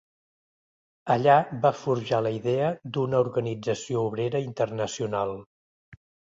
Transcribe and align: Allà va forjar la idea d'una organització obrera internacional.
Allà 1.15 1.35
va 1.65 1.71
forjar 1.81 2.23
la 2.29 2.33
idea 2.39 2.73
d'una 2.97 3.21
organització 3.27 4.05
obrera 4.11 4.45
internacional. 4.51 5.39